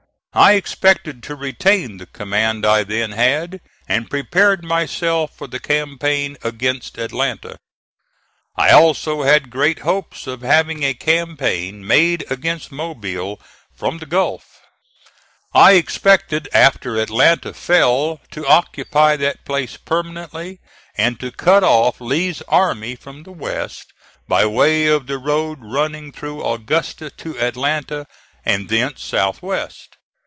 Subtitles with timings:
[0.33, 6.37] I expected to retain the command I then had, and prepared myself for the campaign
[6.41, 7.57] against Atlanta.
[8.55, 13.41] I also had great hopes of having a campaign made against Mobile
[13.75, 14.61] from the Gulf.
[15.53, 20.61] I expected after Atlanta fell to occupy that place permanently,
[20.97, 23.91] and to cut off Lee's army from the West
[24.29, 28.07] by way of the road running through Augusta to Atlanta
[28.45, 29.97] and thence south west.